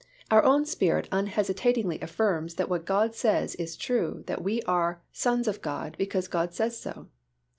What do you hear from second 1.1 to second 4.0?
unhesitatingly affirms that what God says is